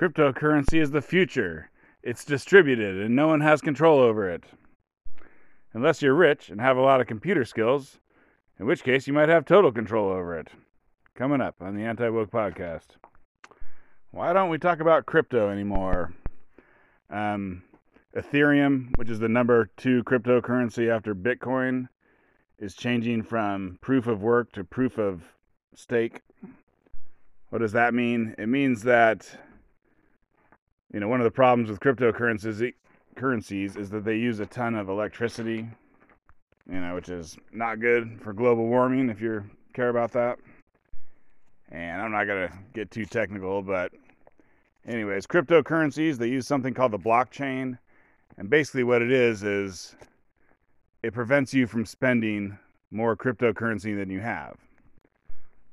[0.00, 1.68] Cryptocurrency is the future.
[2.02, 4.44] It's distributed and no one has control over it.
[5.74, 7.98] Unless you're rich and have a lot of computer skills,
[8.58, 10.48] in which case you might have total control over it.
[11.14, 12.86] Coming up on the Anti Woke Podcast.
[14.10, 16.14] Why don't we talk about crypto anymore?
[17.10, 17.62] Um,
[18.16, 21.88] Ethereum, which is the number two cryptocurrency after Bitcoin,
[22.58, 25.24] is changing from proof of work to proof of
[25.74, 26.22] stake.
[27.50, 28.34] What does that mean?
[28.38, 29.28] It means that
[30.92, 32.72] you know, one of the problems with cryptocurrencies
[33.16, 35.68] currencies is that they use a ton of electricity,
[36.70, 39.44] you know, which is not good for global warming if you
[39.74, 40.38] care about that.
[41.70, 43.92] And I'm not going to get too technical, but
[44.86, 47.78] anyways, cryptocurrencies, they use something called the blockchain.
[48.36, 49.94] And basically what it is is
[51.02, 52.58] it prevents you from spending
[52.90, 54.56] more cryptocurrency than you have.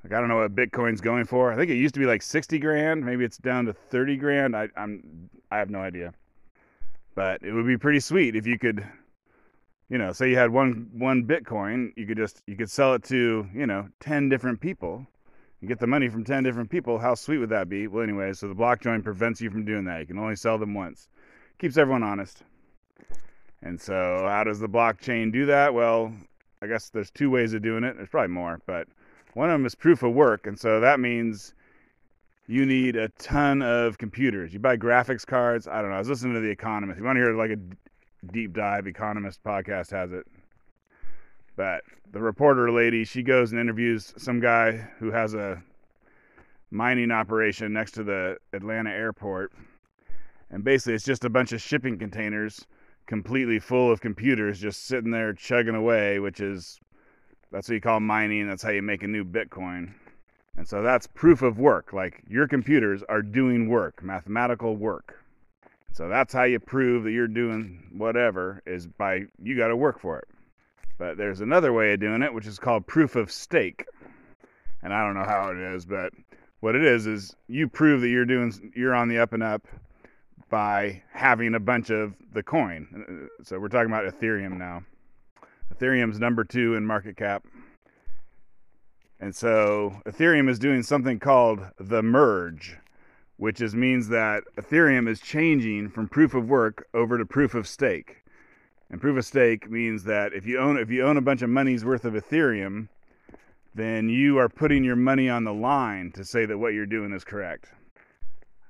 [0.08, 1.52] Like I don't know what Bitcoin's going for.
[1.52, 3.06] I think it used to be like 60 grand.
[3.06, 4.56] Maybe it's down to 30 grand.
[4.56, 6.14] I, I'm I have no idea.
[7.14, 8.88] But it would be pretty sweet if you could,
[9.90, 13.04] you know, say you had one one Bitcoin, you could just you could sell it
[13.06, 15.06] to you know 10 different people.
[15.60, 17.00] You get the money from 10 different people.
[17.00, 17.88] How sweet would that be?
[17.88, 20.00] Well, anyway, so the blockchain prevents you from doing that.
[20.00, 21.10] You can only sell them once.
[21.60, 22.44] Keeps everyone honest.
[23.62, 25.74] And so, how does the blockchain do that?
[25.74, 26.14] Well,
[26.62, 27.98] I guess there's two ways of doing it.
[27.98, 28.88] There's probably more, but
[29.38, 31.54] one of them is proof of work, and so that means
[32.48, 34.52] you need a ton of computers.
[34.52, 35.68] You buy graphics cards.
[35.68, 35.96] I don't know.
[35.96, 36.98] I was listening to The Economist.
[36.98, 37.60] You want to hear like a
[38.34, 38.88] deep dive?
[38.88, 40.26] Economist podcast has it.
[41.56, 45.62] But the reporter lady, she goes and interviews some guy who has a
[46.72, 49.52] mining operation next to the Atlanta airport.
[50.50, 52.66] And basically, it's just a bunch of shipping containers
[53.06, 56.80] completely full of computers just sitting there chugging away, which is
[57.52, 58.48] that's what you call mining.
[58.48, 59.94] That's how you make a new Bitcoin.
[60.58, 61.94] And so that's proof of work.
[61.94, 65.24] Like your computers are doing work, mathematical work.
[65.94, 70.00] So that's how you prove that you're doing whatever is by you got to work
[70.00, 70.28] for it.
[70.98, 73.86] But there's another way of doing it, which is called proof of stake.
[74.82, 76.14] And I don't know how it is, but
[76.60, 79.68] what it is is you prove that you're doing you're on the up and up
[80.50, 83.30] by having a bunch of the coin.
[83.40, 84.84] Uh, so we're talking about Ethereum now.
[85.78, 87.46] Ethereum's number two in market cap.
[89.20, 92.78] And so Ethereum is doing something called the merge,
[93.38, 97.68] which is means that Ethereum is changing from proof of work over to proof of
[97.68, 98.24] stake.
[98.90, 101.50] And proof of stake means that if you own if you own a bunch of
[101.50, 102.88] money's worth of Ethereum,
[103.76, 107.12] then you are putting your money on the line to say that what you're doing
[107.12, 107.72] is correct.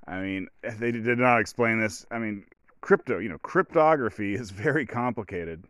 [0.08, 2.06] I mean, they did not explain this.
[2.10, 2.46] I mean,
[2.82, 5.66] crypto, you know, cryptography is very complicated.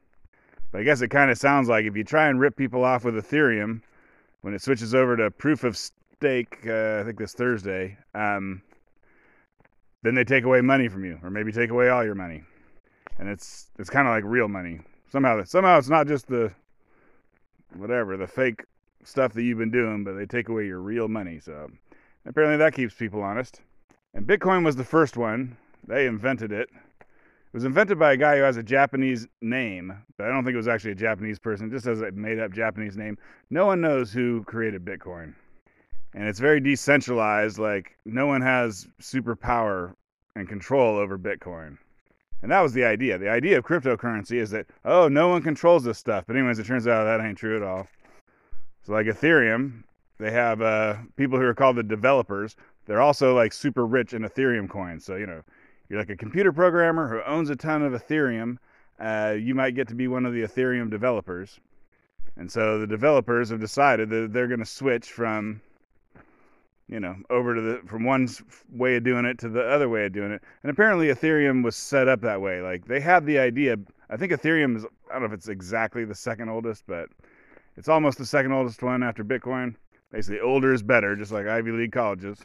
[0.71, 3.05] But I guess it kind of sounds like if you try and rip people off
[3.05, 3.81] with Ethereum,
[4.41, 8.61] when it switches over to proof of stake, uh, I think this Thursday, um,
[10.03, 12.43] then they take away money from you, or maybe take away all your money,
[13.17, 14.81] and it's it's kind of like real money.
[15.11, 16.51] Somehow, somehow it's not just the
[17.75, 18.63] whatever the fake
[19.03, 21.39] stuff that you've been doing, but they take away your real money.
[21.39, 21.69] So
[22.25, 23.61] apparently that keeps people honest.
[24.13, 25.57] And Bitcoin was the first one.
[25.87, 26.69] They invented it.
[27.57, 30.53] It was invented by a guy who has a Japanese name, but I don't think
[30.53, 31.65] it was actually a Japanese person.
[31.65, 33.17] It just has a made up Japanese name.
[33.49, 35.33] No one knows who created Bitcoin.
[36.13, 37.57] And it's very decentralized.
[37.57, 39.95] Like, no one has superpower
[40.35, 41.79] and control over Bitcoin.
[42.43, 43.17] And that was the idea.
[43.17, 46.25] The idea of cryptocurrency is that, oh, no one controls this stuff.
[46.27, 47.87] But, anyways, it turns out that ain't true at all.
[48.83, 49.81] So, like Ethereum,
[50.19, 52.55] they have uh, people who are called the developers.
[52.85, 55.03] They're also like super rich in Ethereum coins.
[55.05, 55.41] So, you know,
[55.89, 58.57] you're like a computer programmer who owns a ton of Ethereum,
[58.99, 61.59] uh, you might get to be one of the Ethereum developers.
[62.35, 65.61] And so the developers have decided that they're going to switch from,
[66.87, 68.27] you know, over to the from one
[68.71, 70.41] way of doing it to the other way of doing it.
[70.61, 72.61] And apparently Ethereum was set up that way.
[72.61, 73.77] Like they had the idea.
[74.09, 74.85] I think Ethereum is.
[75.09, 77.09] I don't know if it's exactly the second oldest, but
[77.75, 79.75] it's almost the second oldest one after Bitcoin.
[80.11, 82.39] Basically, older is better, just like Ivy League colleges.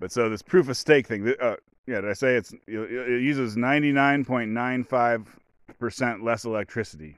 [0.00, 1.56] But so this proof of stake thing, uh,
[1.86, 7.16] yeah, did I say it's it uses 99.95% less electricity?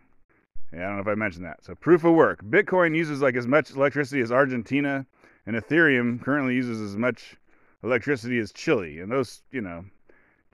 [0.73, 1.65] Yeah, I don't know if I mentioned that.
[1.65, 2.45] So proof of work.
[2.45, 5.05] Bitcoin uses like as much electricity as Argentina,
[5.47, 7.37] and Ethereum currently uses as much
[7.83, 9.01] electricity as Chile.
[9.01, 9.85] And those, you know,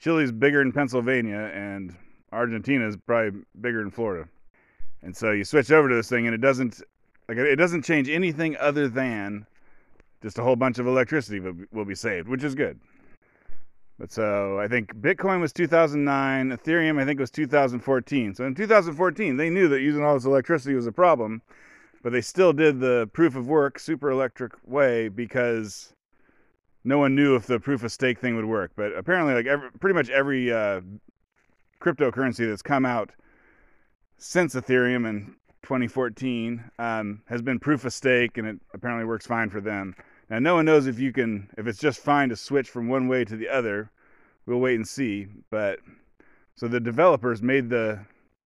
[0.00, 1.94] Chile's bigger than Pennsylvania, and
[2.32, 4.28] Argentina is probably bigger than Florida.
[5.02, 6.82] And so you switch over to this thing, and it doesn't
[7.28, 9.46] like it doesn't change anything other than
[10.26, 12.80] just a whole bunch of electricity will, will be saved, which is good.
[13.96, 18.34] But so I think Bitcoin was 2009, Ethereum I think was 2014.
[18.34, 21.42] So in 2014, they knew that using all this electricity was a problem,
[22.02, 25.94] but they still did the proof of work super electric way because
[26.82, 28.72] no one knew if the proof of stake thing would work.
[28.74, 30.80] But apparently, like every, pretty much every uh,
[31.80, 33.12] cryptocurrency that's come out
[34.18, 39.50] since Ethereum in 2014 um, has been proof of stake, and it apparently works fine
[39.50, 39.94] for them.
[40.28, 43.06] Now, no one knows if you can, if it's just fine to switch from one
[43.08, 43.90] way to the other.
[44.44, 45.26] We'll wait and see.
[45.50, 45.80] But
[46.54, 48.00] so the developers made the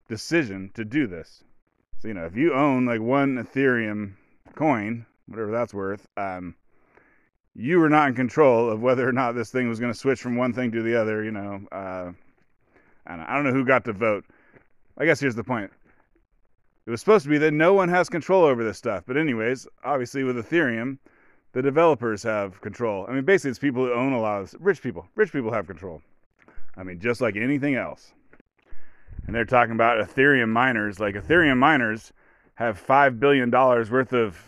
[0.08, 1.44] decision to do this.
[2.00, 4.14] So you know, if you own like one Ethereum
[4.54, 6.54] coin, whatever that's worth, um,
[7.54, 10.20] you were not in control of whether or not this thing was going to switch
[10.20, 11.24] from one thing to the other.
[11.24, 12.12] You know, uh,
[13.06, 14.24] I, don't know, I don't know who got to vote.
[14.96, 15.70] I guess here's the point.
[16.86, 19.04] It was supposed to be that no one has control over this stuff.
[19.06, 20.98] But anyways, obviously with Ethereum,
[21.52, 23.06] the developers have control.
[23.08, 25.06] I mean, basically, it's people who own a lot of rich people.
[25.14, 26.02] Rich people have control.
[26.76, 28.12] I mean, just like anything else.
[29.26, 31.00] And they're talking about Ethereum miners.
[31.00, 32.12] Like Ethereum miners
[32.54, 34.38] have five billion dollars worth of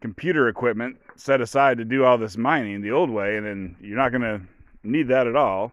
[0.00, 3.96] computer equipment set aside to do all this mining the old way, and then you're
[3.96, 4.40] not going to
[4.82, 5.72] need that at all.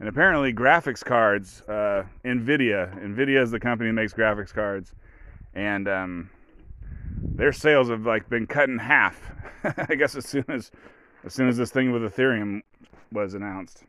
[0.00, 4.92] And apparently, graphics cards, uh, Nvidia, Nvidia is the company that makes graphics cards,
[5.54, 6.30] and um,
[7.38, 9.32] their sales have like been cut in half.
[9.88, 10.70] I guess as soon as
[11.24, 12.60] as soon as this thing with Ethereum
[13.10, 13.84] was announced,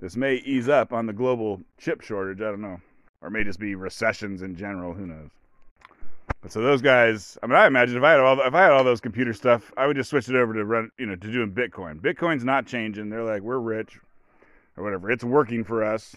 [0.00, 2.42] this may ease up on the global chip shortage.
[2.42, 2.80] I don't know,
[3.22, 4.92] or may just be recessions in general.
[4.92, 5.30] Who knows?
[6.40, 8.72] But so those guys, I mean, I imagine if I had all if I had
[8.72, 11.32] all those computer stuff, I would just switch it over to run, you know, to
[11.32, 12.00] doing Bitcoin.
[12.00, 13.08] Bitcoin's not changing.
[13.08, 13.98] They're like, we're rich,
[14.76, 15.10] or whatever.
[15.10, 16.16] It's working for us.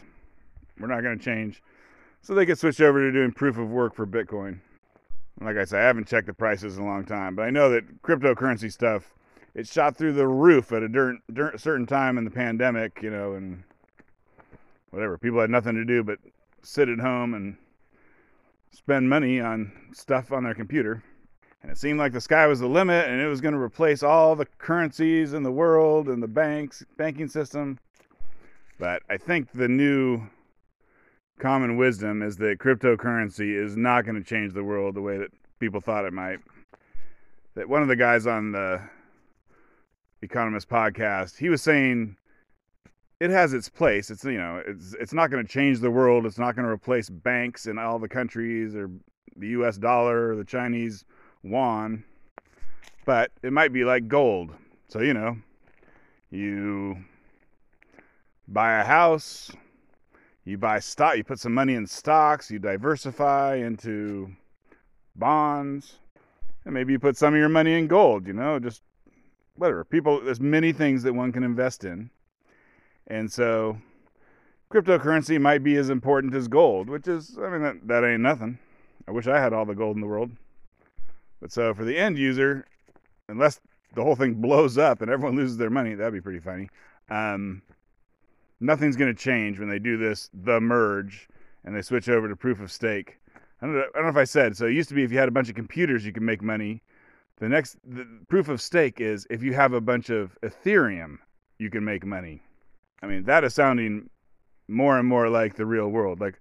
[0.80, 1.62] We're not going to change.
[2.22, 4.60] So they could switch over to doing proof of work for Bitcoin.
[5.42, 7.70] Like I said, I haven't checked the prices in a long time, but I know
[7.70, 9.14] that cryptocurrency stuff
[9.56, 10.90] it shot through the roof at a
[11.58, 13.64] certain time in the pandemic, you know, and
[14.92, 15.18] whatever.
[15.18, 16.20] People had nothing to do but
[16.62, 17.56] sit at home and
[18.72, 21.02] spend money on stuff on their computer.
[21.64, 24.04] And it seemed like the sky was the limit and it was going to replace
[24.04, 27.80] all the currencies in the world and the banks, banking system.
[28.78, 30.22] But I think the new
[31.40, 35.32] common wisdom is that cryptocurrency is not going to change the world the way that
[35.60, 36.40] people thought it might.
[37.56, 38.82] That one of the guys on the
[40.22, 42.18] Economist podcast, he was saying
[43.20, 44.10] it has its place.
[44.10, 46.26] It's you know, it's it's not going to change the world.
[46.26, 48.90] It's not going to replace banks in all the countries or
[49.38, 49.78] the U.S.
[49.78, 51.06] dollar or the Chinese
[51.44, 52.04] yuan,
[53.06, 54.52] but it might be like gold.
[54.90, 55.38] So you know,
[56.30, 56.98] you
[58.48, 59.52] buy a house,
[60.46, 64.32] you buy stock, you put some money in stocks, you diversify into
[65.16, 65.96] bonds,
[66.64, 68.28] and maybe you put some of your money in gold.
[68.28, 68.82] You know, just
[69.56, 69.84] whatever.
[69.84, 72.10] People, there's many things that one can invest in
[73.08, 73.78] and so
[74.72, 78.58] cryptocurrency might be as important as gold, which is, I mean, that, that ain't nothing.
[79.08, 80.32] I wish I had all the gold in the world.
[81.40, 82.66] But so for the end user,
[83.30, 83.60] unless
[83.94, 86.70] the whole thing blows up and everyone loses their money, that'd be pretty funny.
[87.10, 87.62] Um,
[88.60, 91.28] nothing's going to change when they do this, the merge,
[91.64, 93.20] and they switch over to proof of stake.
[93.62, 94.56] I don't, know, I don't know if I said.
[94.58, 96.42] So it used to be if you had a bunch of computers, you could make
[96.42, 96.82] money.
[97.38, 101.18] The next the proof of stake is if you have a bunch of Ethereum,
[101.60, 102.42] you can make money.
[103.02, 104.10] I mean, that is sounding
[104.68, 106.20] more and more like the real world.
[106.20, 106.40] Like,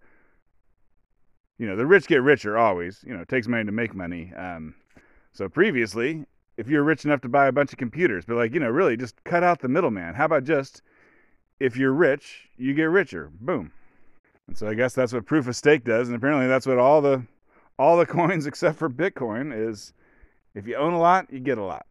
[1.59, 3.03] you know, the rich get richer always.
[3.07, 4.33] You know, it takes money to make money.
[4.37, 4.75] Um,
[5.33, 6.25] so previously,
[6.57, 8.97] if you're rich enough to buy a bunch of computers, but like, you know, really
[8.97, 10.15] just cut out the middleman.
[10.15, 10.83] How about just
[11.61, 13.31] if you're rich, you get richer.
[13.41, 13.73] Boom.
[14.47, 17.01] And so I guess that's what proof of stake does, and apparently that's what all
[17.01, 17.25] the
[17.79, 19.93] all the coins except for Bitcoin is
[20.55, 21.87] if you own a lot, you get a lot.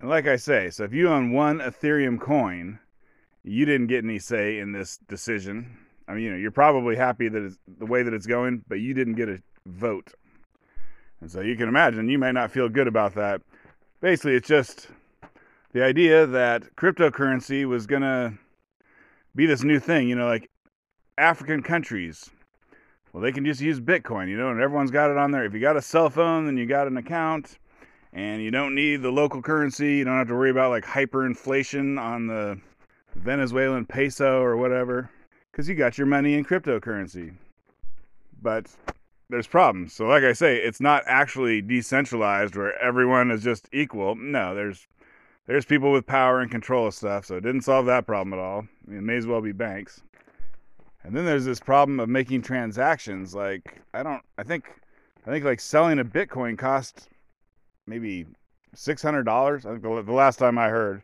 [0.00, 2.78] And like I say, so if you own one Ethereum coin,
[3.42, 5.78] you didn't get any say in this decision.
[6.06, 8.80] I mean, you know, you're probably happy that it's the way that it's going, but
[8.80, 10.12] you didn't get a vote.
[11.20, 13.40] And so you can imagine you may not feel good about that.
[14.00, 14.88] Basically, it's just
[15.72, 18.34] the idea that cryptocurrency was going to
[19.34, 20.50] be this new thing, you know, like
[21.18, 22.30] African countries.
[23.12, 25.44] Well, they can just use Bitcoin, you know, and everyone's got it on there.
[25.44, 27.58] If you got a cell phone, then you got an account
[28.12, 29.96] and you don't need the local currency.
[29.96, 32.60] You don't have to worry about like hyperinflation on the
[33.14, 35.10] Venezuelan peso or whatever
[35.50, 37.34] because you got your money in cryptocurrency.
[38.42, 38.66] But
[39.28, 39.92] there's problems.
[39.92, 44.14] So, like I say, it's not actually decentralized where everyone is just equal.
[44.14, 44.86] No, there's
[45.46, 47.26] there's people with power and control of stuff.
[47.26, 48.66] So it didn't solve that problem at all.
[48.86, 50.02] I mean, it may as well be banks.
[51.04, 53.34] And then there's this problem of making transactions.
[53.34, 54.22] Like I don't.
[54.38, 54.68] I think
[55.26, 57.08] I think like selling a Bitcoin costs
[57.86, 58.26] maybe
[58.74, 59.64] six hundred dollars.
[59.66, 61.02] I think the, last time I heard,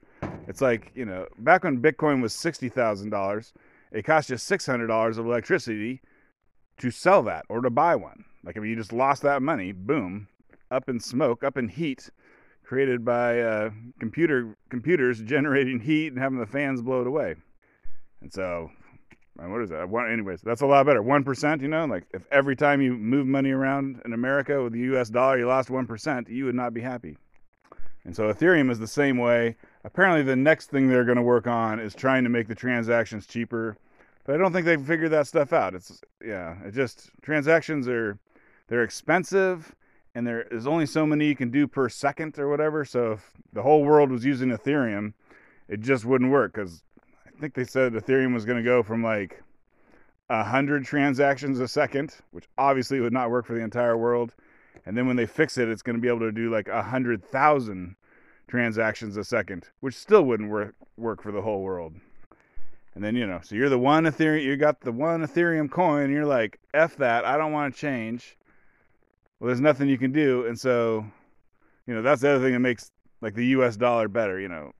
[0.48, 3.52] it's like you know back when Bitcoin was sixty thousand dollars,
[3.92, 6.00] it cost you six hundred dollars of electricity
[6.78, 8.24] to sell that or to buy one.
[8.42, 10.26] Like if you just lost that money, boom,
[10.72, 12.10] up in smoke, up in heat,
[12.72, 13.68] created by uh,
[14.00, 17.34] computer computers generating heat and having the fans blow it away.
[18.22, 18.70] And so,
[19.36, 19.90] what is that?
[19.90, 21.02] One, anyways, that's a lot better.
[21.02, 24.72] One percent, you know, like if every time you move money around in America with
[24.72, 25.10] the U.S.
[25.10, 27.18] dollar, you lost one percent, you would not be happy.
[28.06, 29.54] And so Ethereum is the same way.
[29.84, 33.26] Apparently, the next thing they're going to work on is trying to make the transactions
[33.26, 33.76] cheaper.
[34.24, 35.74] But I don't think they've figured that stuff out.
[35.74, 38.18] It's yeah, it just transactions are
[38.68, 39.74] they're expensive
[40.14, 42.84] and there is only so many you can do per second or whatever.
[42.84, 45.14] So if the whole world was using Ethereum,
[45.68, 46.82] it just wouldn't work because
[47.26, 49.42] I think they said Ethereum was going to go from like
[50.28, 54.34] a hundred transactions a second, which obviously would not work for the entire world.
[54.84, 56.82] And then when they fix it, it's going to be able to do like a
[56.82, 57.96] hundred thousand
[58.48, 61.94] transactions a second, which still wouldn't work work for the whole world.
[62.94, 66.10] And then you know, so you're the one Ethereum, you got the one Ethereum coin,
[66.10, 68.36] you're like, "F that, I don't want to change."
[69.42, 70.46] Well, there's nothing you can do.
[70.46, 71.04] And so,
[71.88, 74.70] you know, that's the other thing that makes like the US dollar better, you know.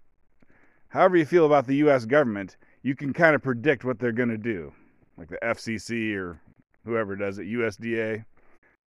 [0.87, 4.29] However you feel about the US government, you can kind of predict what they're going
[4.29, 4.73] to do.
[5.19, 6.41] Like the FCC or
[6.85, 8.25] whoever does it, USDA,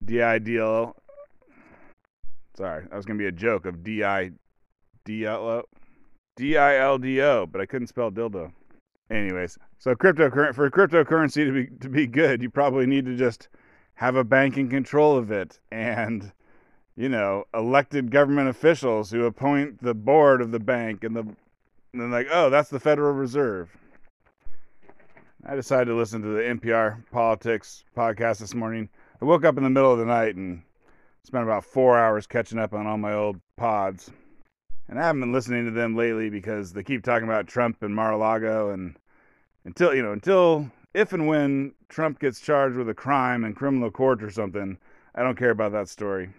[0.05, 0.93] DIDL.
[2.55, 4.31] Sorry, that was going to be a joke of DI
[5.05, 5.63] DILDO,
[7.51, 8.53] but I couldn't spell dildo.
[9.11, 13.49] Anyways, so cryptocurrency for cryptocurrency to be to be good, you probably need to just
[13.95, 16.31] have a bank in control of it and
[16.95, 21.25] you know elected government officials who appoint the board of the bank and the
[21.93, 23.69] and like oh that's the federal reserve.
[25.47, 28.89] I decided to listen to the npr politics podcast this morning.
[29.21, 30.61] I woke up in the middle of the night and
[31.23, 34.11] spent about four hours catching up on all my old pods.
[34.87, 37.95] And i haven't been listening to them lately because they keep talking about trump and
[37.95, 38.97] mar-a-lago and
[39.63, 43.91] until you know until if and when Trump gets charged with a crime in criminal
[43.91, 44.77] court or something,
[45.13, 46.29] I don't care about that story.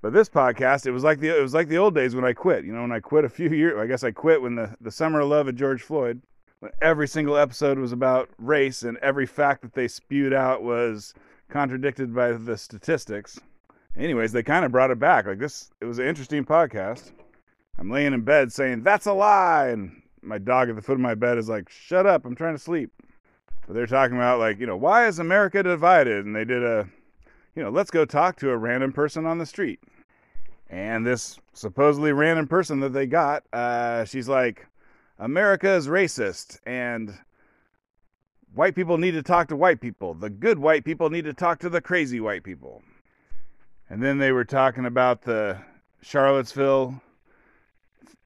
[0.00, 2.32] But this podcast, it was like the it was like the old days when I
[2.32, 2.64] quit.
[2.64, 4.90] You know, when I quit a few years, I guess I quit when the the
[4.90, 6.22] summer of love of George Floyd.
[6.60, 11.12] When every single episode was about race and every fact that they spewed out was
[11.50, 13.38] contradicted by the statistics.
[13.94, 15.26] Anyways, they kind of brought it back.
[15.26, 17.12] Like this, it was an interesting podcast.
[17.78, 21.00] I'm laying in bed saying that's a lie, and my dog at the foot of
[21.00, 22.24] my bed is like, "Shut up!
[22.24, 22.90] I'm trying to sleep."
[23.66, 26.24] But they're talking about like, you know, why is America divided?
[26.24, 26.88] And they did a,
[27.54, 29.80] you know, let's go talk to a random person on the street.
[30.68, 34.66] And this supposedly random person that they got, uh, she's like,
[35.18, 37.16] America is racist and
[38.54, 40.14] white people need to talk to white people.
[40.14, 42.82] The good white people need to talk to the crazy white people.
[43.88, 45.58] And then they were talking about the
[46.02, 47.00] Charlottesville,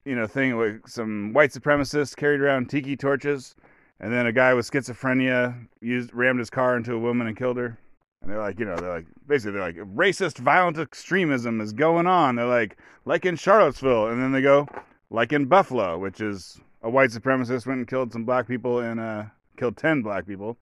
[0.04, 3.54] you know, thing with some white supremacists carried around tiki torches
[4.00, 7.58] and then a guy with schizophrenia used rammed his car into a woman and killed
[7.58, 7.78] her.
[8.22, 12.06] And they're like, you know, they're like, basically, they're like, racist, violent extremism is going
[12.06, 12.36] on.
[12.36, 14.08] They're like, like in Charlottesville.
[14.08, 14.66] And then they go,
[15.10, 19.00] like in Buffalo, which is a white supremacist went and killed some black people and
[19.00, 19.24] uh,
[19.56, 20.56] killed 10 black people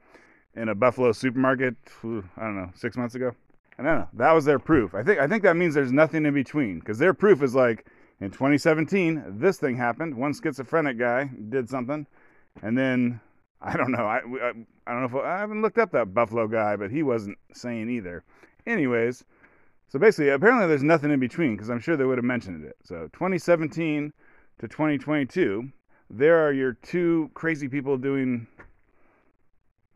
[0.54, 3.32] in a Buffalo supermarket, I don't know, six months ago.
[3.78, 4.08] I don't know.
[4.14, 4.94] That was their proof.
[4.94, 7.86] I think, I think that means there's nothing in between because their proof is like,
[8.20, 10.16] in 2017, this thing happened.
[10.16, 12.04] One schizophrenic guy did something.
[12.62, 13.20] And then
[13.60, 14.06] I don't know.
[14.06, 14.52] I, I,
[14.86, 17.90] I don't know if I haven't looked up that Buffalo guy, but he wasn't saying
[17.90, 18.24] either.
[18.66, 19.24] Anyways,
[19.88, 22.76] so basically, apparently there's nothing in between because I'm sure they would have mentioned it.
[22.84, 24.12] So 2017
[24.60, 25.70] to 2022,
[26.10, 28.46] there are your two crazy people doing.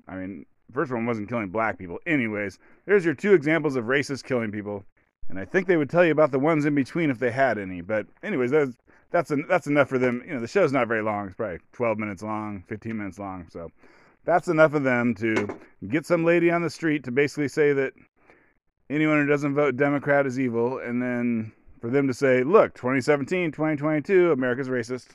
[0.08, 1.98] I mean, first one wasn't killing black people.
[2.06, 4.84] Anyways, there's your two examples of racists killing people.
[5.28, 7.56] And I think they would tell you about the ones in between if they had
[7.58, 7.80] any.
[7.80, 8.76] But anyways, that's
[9.12, 10.22] that's that's enough for them.
[10.26, 11.26] You know, the show's not very long.
[11.26, 13.46] It's probably 12 minutes long, 15 minutes long.
[13.50, 13.70] So
[14.24, 17.92] that's enough of them to get some lady on the street to basically say that
[18.90, 23.52] anyone who doesn't vote Democrat is evil, and then for them to say, look, 2017,
[23.52, 25.08] 2022, America's racist.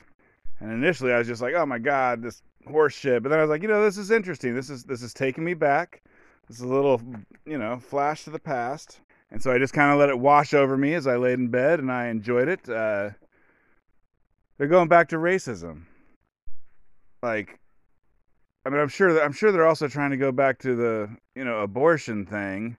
[0.60, 3.22] And initially, I was just like, oh my god, this horse shit.
[3.22, 4.54] But then I was like, you know, this is interesting.
[4.54, 6.02] This is this is taking me back.
[6.48, 7.00] This is a little,
[7.44, 9.00] you know, flash to the past.
[9.30, 11.48] And so I just kind of let it wash over me as I laid in
[11.48, 12.68] bed, and I enjoyed it.
[12.68, 13.10] Uh,
[14.58, 15.84] they're going back to racism.
[17.22, 17.58] Like,
[18.64, 21.16] I mean, I'm sure that I'm sure they're also trying to go back to the
[21.34, 22.76] you know abortion thing.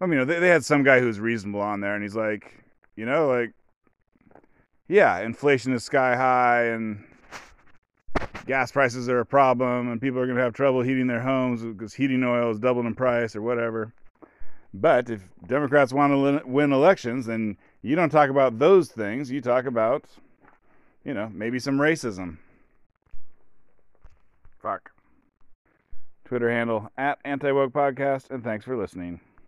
[0.00, 2.14] I mean, you know, they, they had some guy who's reasonable on there, and he's
[2.14, 2.64] like,
[2.94, 3.52] you know, like,
[4.86, 7.04] yeah, inflation is sky high, and
[8.46, 11.62] gas prices are a problem, and people are going to have trouble heating their homes
[11.62, 13.92] because heating oil is doubled in price or whatever.
[14.72, 19.30] But if Democrats want to win elections, then you don't talk about those things.
[19.30, 20.04] You talk about,
[21.04, 22.38] you know, maybe some racism.
[24.60, 24.90] Fuck.
[26.24, 29.20] Twitter handle at Anti Woke Podcast, and thanks for listening.